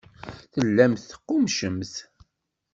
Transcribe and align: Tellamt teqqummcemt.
Tellamt 0.53 1.05
teqqummcemt. 1.09 1.93